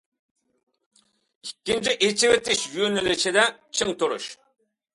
[1.49, 3.47] ئىككىنچى، ئېچىۋېتىش يۆنىلىشىدە
[3.81, 4.31] چىڭ تۇرۇش.